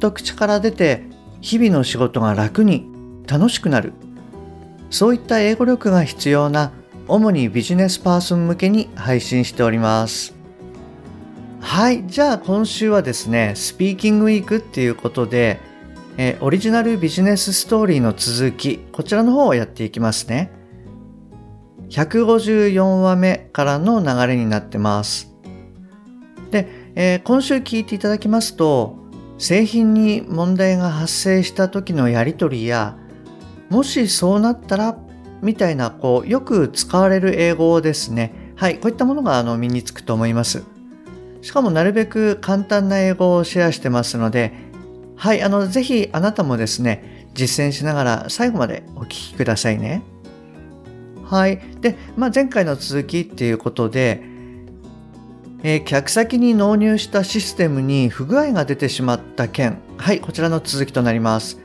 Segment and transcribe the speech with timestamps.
[0.00, 1.04] と口から出て
[1.40, 2.86] 日々の仕事が楽に
[3.28, 3.92] 楽しくなる。
[4.90, 6.72] そういった英語力が必要な
[7.06, 10.34] 主にビジネスパーソン向けに配信しております。
[11.60, 15.60] はいじゃあ今週はですねスピーキングウィークっていうことで
[16.16, 20.50] えオリジナルビジネスストーリーの続きこちらの方をやっていきますね。
[21.90, 25.34] 154話目からの流れになってます。
[26.50, 28.99] で、えー、今週聞いていただきますと
[29.40, 32.98] 製品に問題が発生した時のやり取りや
[33.70, 34.98] もしそうなったら
[35.40, 38.52] みたいなこうよく使われる英語ですね。
[38.54, 40.62] はいこういったものがあの身につくと思います。
[41.40, 44.52] しかもなるべく簡単な英語をシェアしてますので
[45.16, 50.02] はいあのぜひあなたもですね実践しながら最後までお聞きくださいね。
[51.24, 54.22] はいで、まあ、前回の続きっていうことで
[55.62, 59.78] えー、客先に納入したシステムに不具合が出てしまった件。
[59.98, 61.58] はいこちらの続きとなります。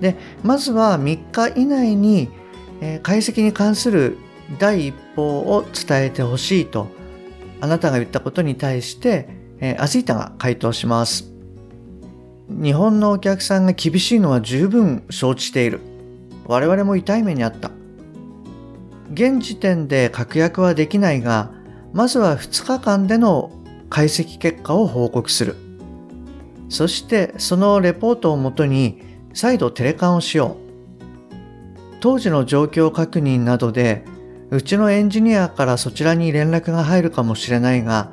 [0.00, 2.30] でまずは3日以内に、
[2.80, 4.18] えー、解析に関する
[4.58, 6.88] 第一報を伝えてほしいと
[7.60, 9.28] あなたが言ったことに対して、
[9.60, 11.30] えー、アジータが回答します。
[12.48, 15.80] 日本のお客さんが厳しいのは十分承知している。
[16.46, 17.70] 我々も痛い目にあった。
[19.12, 21.52] 現時点で確約はできないが
[21.92, 23.50] まずは2日間での
[23.88, 25.56] 解析結果を報告する。
[26.68, 29.02] そしてそのレポートをもとに
[29.34, 30.70] 再度テレカンをしよう。
[32.00, 34.04] 当時の状況確認などで
[34.50, 38.12] うちのエンジニアからそちらに連絡が入るかもしれないが、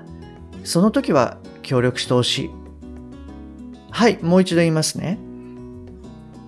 [0.63, 2.49] その時は協力してほしい。
[3.91, 5.17] はい、もう一度言いますね。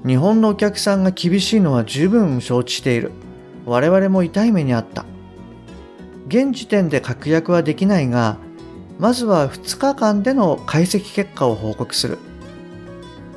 [0.05, 3.11] 日本のお客さんが厳しいのは十分承知している。
[3.65, 5.05] 我々も痛い目にあった。
[6.29, 8.37] 現時点で確約はできないが、
[8.99, 12.19] まずは2日間での解析結果を報告する。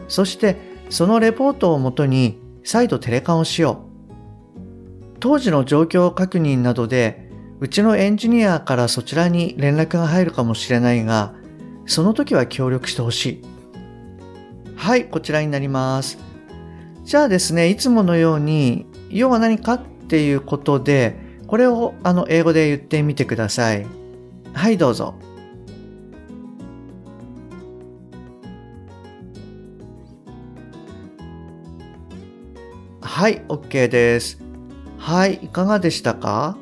[0.09, 0.57] そして
[0.91, 5.19] そのレポートをもとに再度テレカンをしよう。
[5.21, 7.31] 当時の状況確認などで
[7.61, 11.33] うちのエンジニアからそちらに連絡が入るかもしれないが、
[11.87, 13.43] その時は協力してほしい。
[14.77, 16.19] はい、こちらになります。
[17.05, 21.22] じゃあですね、いつものように、要は何かっていうことで、
[21.53, 23.85] これをあの英語で言ってみてください。
[24.55, 25.15] はい、どうぞ。
[33.03, 34.43] はい、OK です。
[34.97, 36.57] はい、いかがでしたか？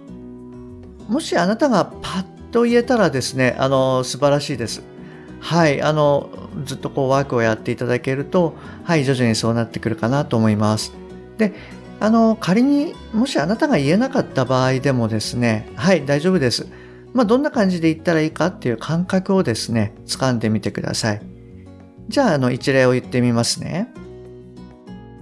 [1.09, 4.83] もしあなたがパッと言えたらですね、あの、素晴らしいです。
[5.39, 6.31] はい、あの、
[6.65, 10.93] ずっとこうワークをやっていただけると、はい、徐々にそうなってくるかなと思います。
[11.39, 11.55] で、
[12.01, 16.67] あの、仮にもしあなたが言えなかった場合でもですね、はい、大丈夫です。
[17.13, 21.23] まあ、どんな感じで言ったらいいかっていう感覚をですね、掴んでみてください。
[22.09, 23.93] じゃあ、あの、一例を言ってみますね。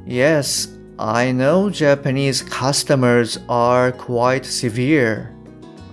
[0.07, 5.31] Yes, I know Japanese customers are quite severe.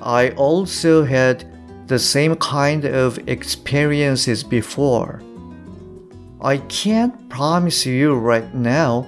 [0.02, 1.48] I also had
[1.88, 5.20] the same kind of experiences before.
[6.42, 9.08] I can't promise you right now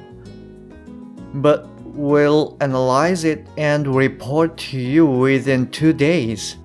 [1.35, 6.57] but will analyze it and report to you within two days.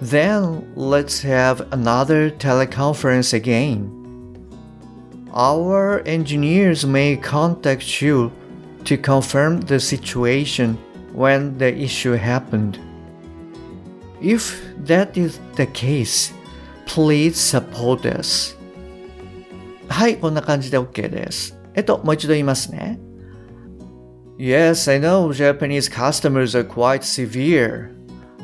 [0.00, 3.90] Then let's have another teleconference again.
[5.32, 8.32] Our engineers may contact you
[8.84, 10.78] to confirm the situation
[11.12, 12.78] when the issue happened.
[14.20, 16.32] If that is the case,
[16.86, 18.56] please support us.
[19.88, 21.56] はい、こんな感じで OK です。
[21.74, 22.98] えっと、もう一度言いますね。
[24.41, 27.93] Yes, I know Japanese customers are quite severe.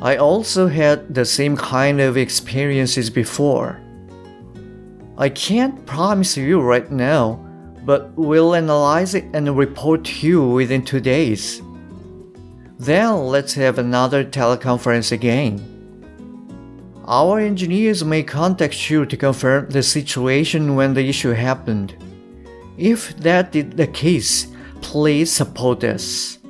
[0.02, 3.80] I also had the same kind of experiences before.
[5.16, 7.40] I can't promise you right now,
[7.86, 11.62] but we'll analyze it and report to you within two days.
[12.78, 15.64] Then let's have another teleconference again.
[17.06, 21.94] Our engineers may contact you to confirm the situation when the issue happened.
[22.76, 24.48] If that is the case,
[24.80, 26.40] Please support us.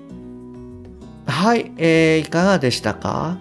[1.27, 3.39] はい、えー、いかがでしたか？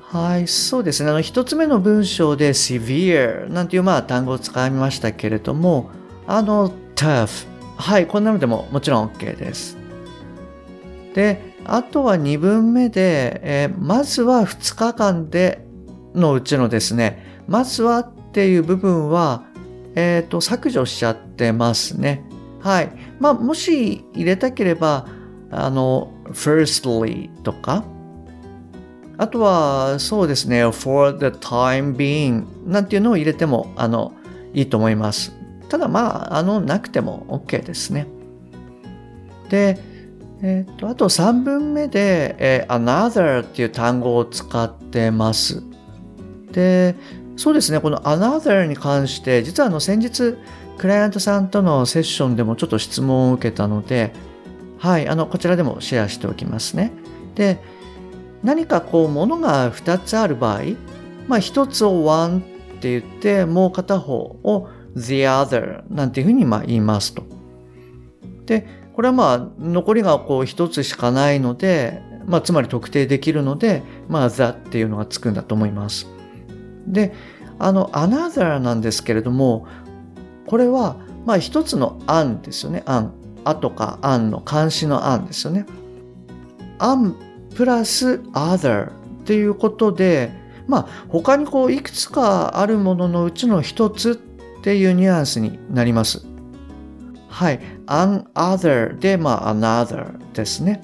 [0.00, 1.10] はい、そうですね。
[1.10, 5.90] あの、一つ目の文章で severe なんていうまあ単語を使いましたけれども、
[6.26, 7.48] あの、tough。
[7.76, 9.76] はい、こんなのでももちろん OK です。
[11.14, 15.66] で、あとは2文目で、えー、まずは2日間で
[16.14, 19.44] のうちのですね、まずはっていう部分は、
[19.96, 22.24] えっ、ー、と、削除しちゃってますね。
[22.60, 22.92] はい。
[23.20, 25.06] まあ、もし入れたければ、
[25.50, 27.84] あの、firstly とか、
[29.16, 34.12] あとは、そうですね、for the time being なんていうのを入れても、あの、
[34.52, 35.32] いいと思います。
[35.68, 38.06] ただまあ、あの、なくても OK ですね。
[39.48, 39.78] で、
[40.42, 45.62] えっ、と、あと3文目で、えー、another っていう単語を使ってます。
[46.52, 46.96] で、
[47.36, 50.36] そうですね、この another に関して、実はあの先日、
[50.78, 54.12] クライアントさんとのセッションでもちょっと質問を受けたので、
[54.78, 56.92] はい、あの、こちらでもシェアしておきますね。
[57.34, 57.58] で、
[58.42, 60.60] 何かこう、ものが2つある場合、
[61.26, 62.40] まあ、1つを one っ
[62.80, 67.24] て言って、もう片方を the other なんていうふうにまあ言いますと。
[68.46, 76.06] で、これはまあ、残りがこう1つしかないので、まあ、つまり特定できるので、まあ、the っていうのがつくんだと思います。
[76.86, 77.12] で、
[77.58, 79.66] あの、another なんですけれども、
[80.46, 80.96] これは、
[81.26, 82.82] まあ、一つの案ですよね。
[82.86, 83.12] 案。
[83.44, 85.66] あとか案の監視の案ですよね。
[86.78, 87.16] 案
[87.54, 88.92] プラス other っ
[89.24, 90.32] ていうことで、
[90.66, 96.26] まあ、他にこう、いくつかあるもののうちの一つっていうニュアンスになります。
[97.28, 97.60] はい。
[97.86, 100.82] an other で、まあ、another ですね。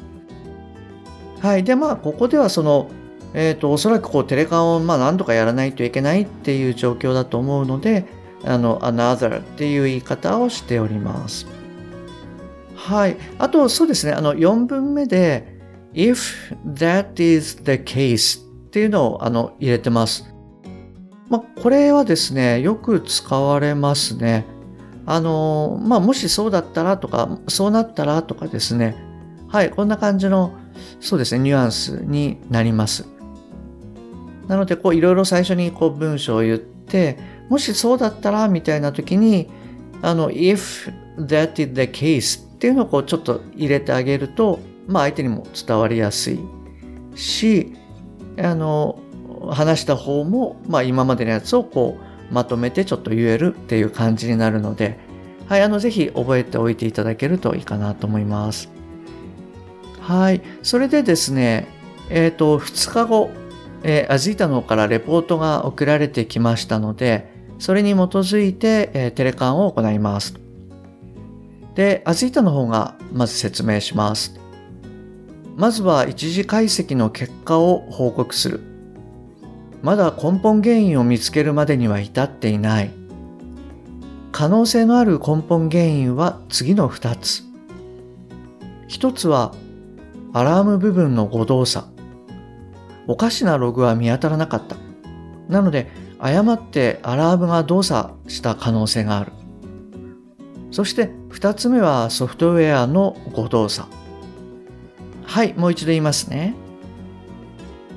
[1.41, 1.65] はい。
[1.65, 2.91] で、まあ、ここではその、
[3.33, 8.05] えっ、ー、と、おそらくこう、テレカンをまあ何とかやらないといけないっていう状況だと思うので、
[8.45, 11.47] あの、another っていう言い方をしております。
[12.75, 13.17] はい。
[13.39, 14.13] あと、そうですね。
[14.13, 15.59] あの、4文目で、
[15.93, 20.25] if that is the case っていうのをあの入れてます。
[21.29, 24.47] まあ、これはですね、よく使われますね。
[25.07, 28.97] あの、まあ、もしそうだったらとか、そうなったらとかですね。
[29.49, 30.53] はい、こんな感じの、
[31.01, 33.07] そうですね、ニュアンスになります。
[34.49, 37.19] なので、こう、いろいろ最初にこう文章を言って、
[37.51, 39.49] もしそうだったらみたいな時に、
[40.01, 46.41] あの、if that is the case っていうのをこうちょっと入れてあげると、まあ相手にも伝わりやすい
[47.17, 47.75] し、
[48.39, 49.01] あの、
[49.51, 51.99] 話した方も、まあ今までのやつをこ
[52.31, 54.99] うまとめてちょっと言えるっていう感じになるので、
[55.49, 58.71] はい、あの、ぜひ覚えておいていただけるといいかなと思います。
[60.01, 60.41] はい。
[60.63, 61.67] それでですね、
[62.11, 63.31] えっ、ー、と、2日後、
[63.83, 70.35] えー、アジータの方からレポートが送られてきましたので、それに基づいて、えー、テレカンを行います。
[71.75, 74.41] で、アジータの方がまず説明します。
[75.57, 78.61] まずは一次解析の結果を報告する。
[79.83, 82.91] まだ根本原因を見つけるまでには至っていない。
[84.33, 87.43] 可能性のある根本原因は次の2つ。
[88.89, 89.55] 1つは
[90.33, 91.87] アラーム部分の誤動作。
[93.07, 94.77] おかしなログは見当たらなかった。
[95.49, 99.33] なので、誤ってアラームが動作した可能性がある。
[100.71, 103.89] そして2つ目はソフトウェアの誤動作。
[105.25, 106.55] はい、もう一度言いますね。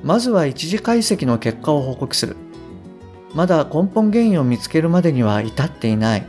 [0.02, 2.36] まずは一次解析の結果を報告する。
[3.34, 6.26] まだ根本原因を見つけるまでには至っていない。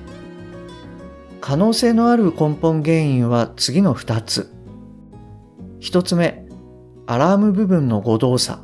[1.40, 4.52] 可能性のある根本原因は次の2つ。
[5.82, 6.46] 1つ目、
[7.06, 8.60] アラーム部分の誤動作。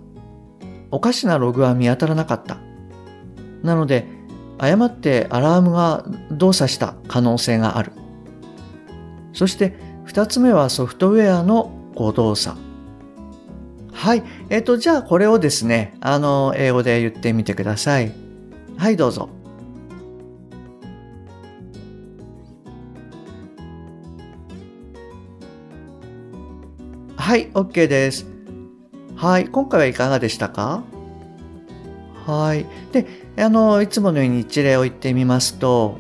[0.90, 2.58] おかしなログは見当たらなかった。
[3.64, 4.06] なので、
[4.58, 7.92] 誤ってアラームが動作した可能性がある。
[9.34, 9.76] そして
[10.06, 12.58] 2つ目はソフトウェアの誤動作。
[13.92, 14.24] はい。
[14.50, 18.12] えっ、ー、と、じゃあこれをですね、あの、英語で言ってみてください。
[18.78, 19.30] はい、どうぞ。
[27.16, 28.26] はい、OK です。
[29.16, 30.84] はい、今回はいかがでしたか？
[32.27, 32.67] はい。
[32.93, 35.99] で、あの、いつものように一例を言ってみますと、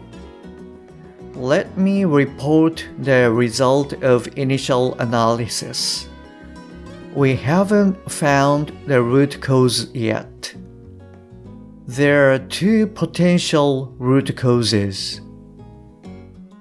[1.36, 6.08] Let me report the result of initial analysis.
[7.14, 10.54] We haven't found the root cause yet.
[11.86, 15.20] There are two potential root causes.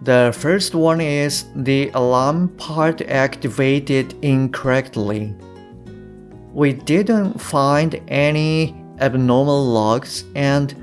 [0.02, 5.34] The first one is the alarm part activated incorrectly.
[6.54, 10.76] We didn't find any abnormal logs and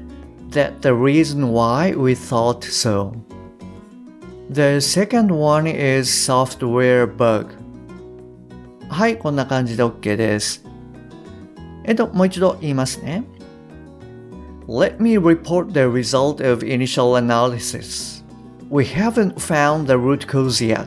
[0.51, 3.15] that the reason why we thought so.
[4.51, 7.55] The second one is software bug.
[8.89, 10.63] はい、こんな感じで OK です。
[11.85, 13.25] えっと、もう一度言いますね。
[14.69, 18.23] Let me report the result of initial analysis.
[18.71, 20.87] We haven't found the root cause yet.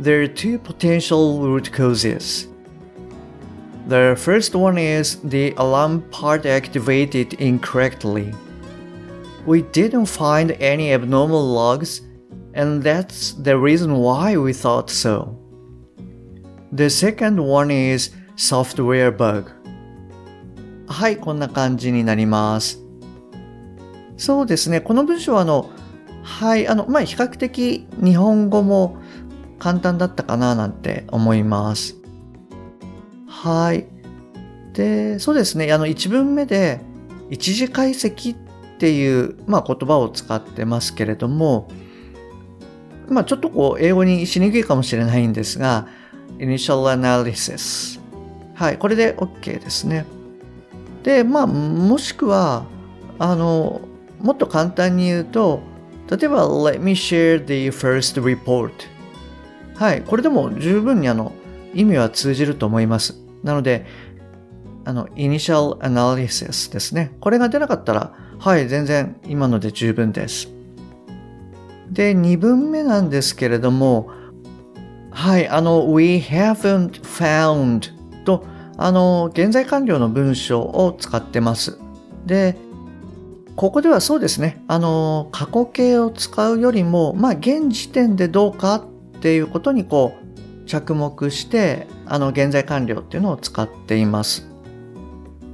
[0.00, 2.48] There are two potential root causes.
[3.88, 8.32] The first one is the alarm part activated incorrectly.
[9.46, 12.02] We didn't find any abnormal logs,
[12.54, 15.36] and that's the reason why we thought so.
[16.72, 19.50] The second one is software bug.
[20.86, 22.78] はい、こんな感じになります。
[24.16, 25.70] そうですね、この文章はあの、
[26.22, 28.98] はい、あの、まあ、比較的日本語も
[29.58, 31.96] 簡単だったかななんて思います。
[33.45, 33.85] はい。
[34.73, 36.81] で、そうですね、あの、1文目で
[37.29, 38.37] 一時解析っ
[38.79, 41.67] ていう、まあ、言葉を使ってますけれども、
[43.07, 45.87] まあ、ちょっとこう、英語にしにくいかもしれないんですが、
[46.39, 47.99] initial analysis。
[48.55, 50.07] はい、これで OK ですね。
[51.03, 52.65] で、まあ、もしくは、
[53.19, 53.79] あの、
[54.21, 55.61] もっと簡単に言うと、
[56.09, 58.71] 例えば、let me share the first report。
[59.75, 61.31] はい、これでも十分にあの、
[61.75, 63.24] 意味は通じると思います。
[63.45, 63.85] なので、
[64.83, 67.15] あの、initial analysis ですね。
[67.21, 70.49] これが出なかったら、はい、全然今ので十分です。
[71.89, 74.09] で、2文目なんですけれども、
[75.11, 77.93] はい、あの、we haven't found
[78.25, 78.43] と、
[78.77, 81.77] あの、現在完了の文章を使ってます。
[82.25, 82.57] で、
[83.55, 90.24] ここではそうですね、あの、過去形を使うよりも、まあ、現時点でどうかっていうことにこう、
[90.65, 94.47] 着目して、あの、現在完了っていうのを使っています。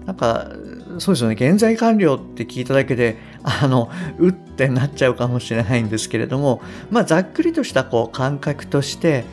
[0.05, 0.51] なんか、
[0.99, 3.89] そうですよね、現在完了って聞いただけで、あの、
[4.19, 9.23] うってなっちゃうかもしれないんですけれども、まあ、ざっくりとしたこう感覚として、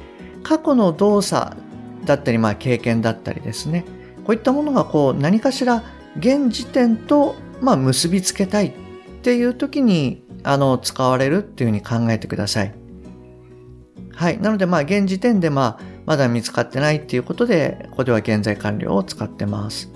[0.43, 1.57] 過去の動作
[2.05, 3.85] だったり、まあ、経験だったりですね、
[4.25, 5.83] こういったものがこう何かしら
[6.19, 8.73] 現時点と、まあ、結びつけたいっ
[9.23, 12.78] ていう時にあの使われるっていうふうに考えてください。
[14.19, 14.41] はい。
[14.41, 19.93] なので、まあ、現時点で、まあ、まだ見つかってないっていうことで、ここでは現在完了を使ってます。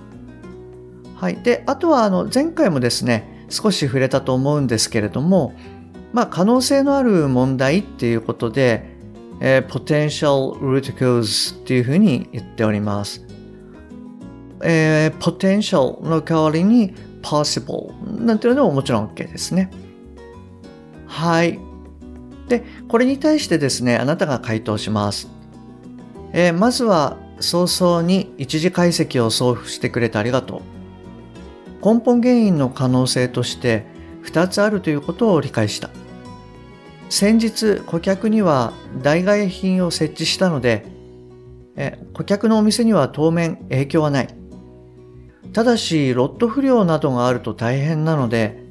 [1.16, 1.42] はい。
[1.42, 5.54] で、あとは、あの、前回もですね、少し触れたと思うんですけれども、
[6.12, 8.92] まあ、可能性のある問題っていうことで、
[9.40, 13.26] えー、potential root cause っていうふうに言っております。
[14.62, 17.92] えー、potential の代わりに possible
[18.24, 19.68] なんていうのももちろん OK ですね。
[21.08, 21.71] はい。
[22.48, 25.28] で、これに対してですね、あなたが回答します。
[26.32, 31.84] えー、まずは早々に一時解析を送付してくれてありがとう。
[31.84, 33.86] 根本原因の可能性として
[34.24, 35.90] 2つあるということを理解した。
[37.12, 38.72] 先日顧客には
[39.02, 40.86] 代替品を設置したので
[41.76, 44.34] え顧客のお店には当面影響はない
[45.52, 48.61] ただしロット不良などがあると大変なので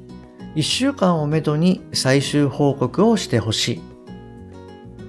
[0.55, 3.81] 1週間をめどに最終報告をしてほしい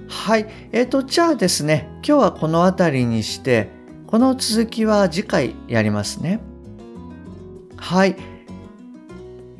[0.07, 3.69] はいえっ、ー、とじゃあですね今日はこの辺りにして
[4.07, 6.39] この続きは次回やりますね
[7.77, 8.15] はい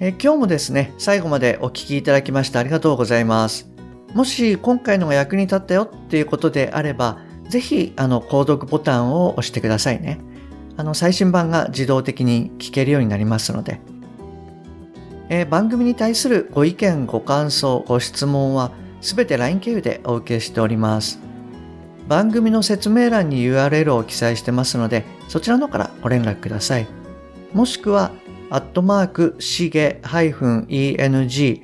[0.06, 3.70] え今日もですね、最後までお聴きいただきましてありがとうございます。
[4.14, 10.20] もし今回のが役に立ったよっていうことであれば、ぜひ、あの、購読ボタンを押してくださいね。
[10.76, 13.80] あの、最新版が自動的に聞けるようになりますので。
[15.30, 21.20] えー、番組に対するご意見、ご感想、ご質問は、すべて LINE 経由でお受けしております。
[22.08, 26.88] 番組の説明欄に URL を記載してますので、そちらの方からご連絡ください。
[27.54, 28.12] もしくは、
[28.50, 31.64] アットマーク、しげ -eng-coach、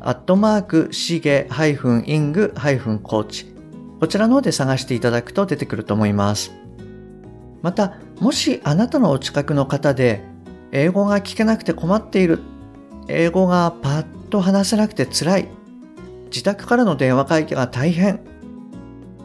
[0.00, 3.46] アットマーク、しげ -ing-coach、
[3.98, 6.57] こちらの方で探していただくと出てくると思います。
[7.62, 10.22] また、もしあなたのお近くの方で、
[10.72, 12.40] 英語が聞けなくて困っている、
[13.08, 15.48] 英語がパッと話せなくて辛い、
[16.30, 18.20] 自宅からの電話会議が大変、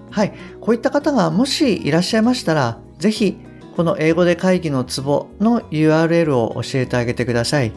[0.09, 3.37] はい、こういった方がもしいらっしゃいましたら、ぜひ
[3.75, 7.71] この英語で会議のツボの URL を教えてあげてください。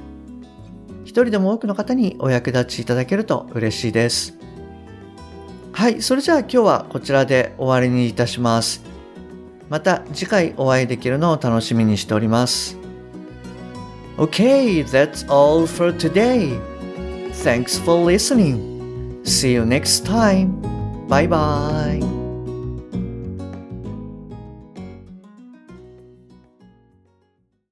[1.04, 4.36] 一人でも多くの方にお役立ちいただけると嬉しいです。
[5.72, 8.82] はい、それじゃあ今日はこちらで終わりにいたします。
[9.68, 12.76] また次回お会いできるのを楽しみにしております。
[14.16, 16.58] Okay, that's all for today.
[17.44, 19.22] Thanks for listening.
[19.24, 20.60] See you next time.
[21.08, 22.15] Bye bye.